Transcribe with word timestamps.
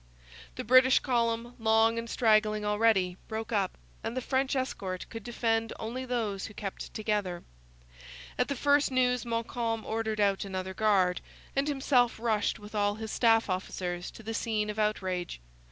The 0.55 0.63
British 0.63 0.97
column, 0.97 1.53
long 1.59 1.99
and 1.99 2.09
straggling 2.09 2.65
already, 2.65 3.17
broke 3.27 3.51
up, 3.51 3.77
and 4.03 4.17
the 4.17 4.19
French 4.21 4.55
escort 4.55 5.05
could 5.11 5.23
defend 5.23 5.73
only 5.77 6.05
those 6.05 6.47
who 6.47 6.55
kept 6.55 6.91
together. 6.95 7.43
At 8.35 8.47
the 8.47 8.55
first 8.55 8.89
news 8.89 9.27
Montcalm 9.27 9.85
ordered 9.85 10.19
out 10.19 10.43
another 10.43 10.73
guard, 10.73 11.21
and 11.55 11.67
himself 11.67 12.19
rushed 12.19 12.57
with 12.57 12.73
all 12.73 12.95
his 12.95 13.11
staff 13.11 13.47
officers 13.47 14.09
to 14.17 14.23
the 14.23 14.33
scene 14.33 14.71
of 14.71 14.79
outrage. 14.79 15.39